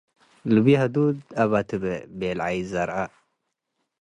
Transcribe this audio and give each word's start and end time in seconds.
“ልብዬ 0.53 0.75
ሀዱድ 0.81 1.17
አበ” 1.41 1.51
ትቤ 1.67 1.83
በልዒት 2.19 2.65
ዘርአ። 2.71 2.97